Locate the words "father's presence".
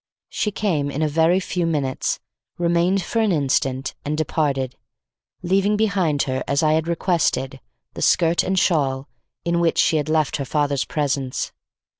10.45-11.51